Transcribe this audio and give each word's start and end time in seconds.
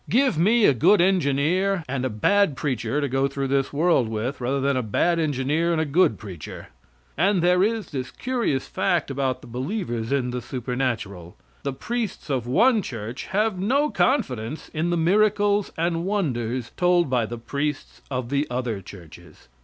Give 0.09 0.35
me 0.35 0.65
a 0.65 0.73
good 0.73 0.99
engineer 0.99 1.83
and 1.87 2.03
a 2.03 2.09
bad 2.09 2.55
preacher 2.57 2.99
to 3.01 3.07
go 3.07 3.27
through 3.27 3.49
this 3.49 3.71
world 3.71 4.09
with 4.09 4.41
rather 4.41 4.59
than 4.59 4.75
a 4.75 4.81
bad 4.81 5.19
engineer 5.19 5.71
and 5.71 5.79
a 5.79 5.85
good 5.85 6.17
preacher; 6.17 6.69
and 7.15 7.43
there 7.43 7.63
is 7.63 7.91
this 7.91 8.09
curious 8.09 8.65
fact 8.67 9.11
about 9.11 9.41
the 9.41 9.47
believers 9.47 10.11
in 10.11 10.31
the 10.31 10.41
supernatural: 10.41 11.37
The 11.61 11.73
priests 11.73 12.31
of 12.31 12.47
one 12.47 12.81
church 12.81 13.25
have 13.27 13.59
no 13.59 13.91
confidence 13.91 14.69
in 14.69 14.89
the 14.89 14.97
miracles 14.97 15.71
and 15.77 16.03
wonders 16.03 16.71
told 16.75 17.07
by 17.07 17.27
the 17.27 17.37
priests 17.37 18.01
of 18.09 18.29
the 18.29 18.47
other 18.49 18.81
churches. 18.81 19.49